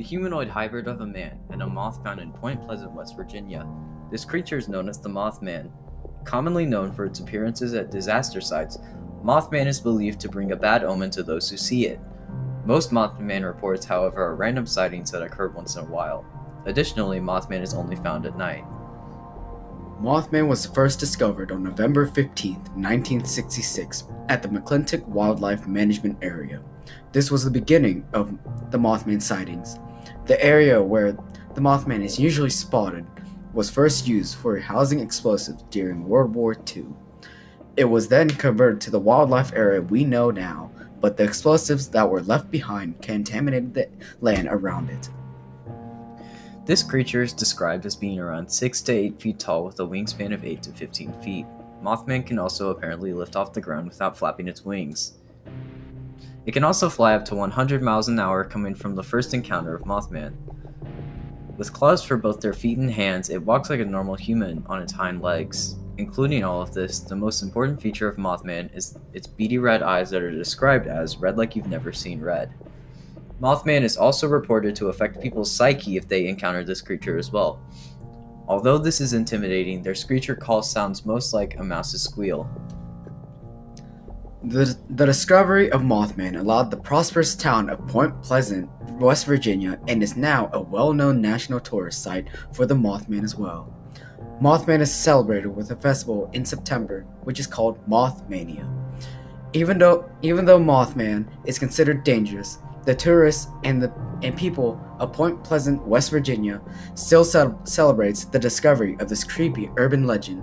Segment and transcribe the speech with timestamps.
[0.00, 3.66] the humanoid hybrid of a man and a moth found in Point Pleasant, West Virginia.
[4.10, 5.70] This creature is known as the Mothman.
[6.24, 8.78] Commonly known for its appearances at disaster sites,
[9.22, 12.00] Mothman is believed to bring a bad omen to those who see it.
[12.64, 16.24] Most Mothman reports, however, are random sightings that occur once in a while.
[16.64, 18.64] Additionally, Mothman is only found at night.
[20.00, 26.62] Mothman was first discovered on November 15, 1966, at the McClintic Wildlife Management Area.
[27.12, 28.32] This was the beginning of
[28.70, 29.76] the Mothman sightings.
[30.26, 31.12] The area where
[31.54, 33.06] the Mothman is usually spotted
[33.52, 36.86] was first used for housing explosives during World War II.
[37.76, 40.70] It was then converted to the wildlife area we know now,
[41.00, 43.88] but the explosives that were left behind contaminated the
[44.20, 45.08] land around it.
[46.66, 50.32] This creature is described as being around 6 to 8 feet tall with a wingspan
[50.32, 51.46] of 8 to 15 feet.
[51.82, 55.14] Mothman can also apparently lift off the ground without flapping its wings.
[56.46, 59.74] It can also fly up to 100 miles an hour coming from the first encounter
[59.74, 60.34] of Mothman.
[61.58, 64.80] With claws for both their feet and hands, it walks like a normal human on
[64.80, 65.76] its hind legs.
[65.98, 70.08] Including all of this, the most important feature of Mothman is its beady red eyes
[70.10, 72.54] that are described as red like you've never seen red.
[73.38, 77.60] Mothman is also reported to affect people's psyche if they encounter this creature as well.
[78.48, 82.50] Although this is intimidating, their screecher call sounds most like a mouse's squeal.
[84.42, 90.02] The, the discovery of Mothman allowed the prosperous town of Point Pleasant, West Virginia, and
[90.02, 93.76] is now a well known national tourist site for the Mothman as well.
[94.40, 98.66] Mothman is celebrated with a festival in September, which is called Mothmania.
[99.52, 105.12] Even though, even though Mothman is considered dangerous, the tourists and the and people of
[105.12, 106.62] Point Pleasant, West Virginia,
[106.94, 110.42] still ce- celebrates the discovery of this creepy urban legend.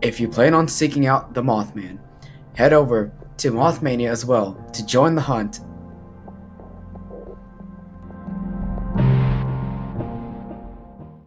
[0.00, 1.98] If you plan on seeking out the Mothman,
[2.54, 5.60] head over to Mothmania as well to join the hunt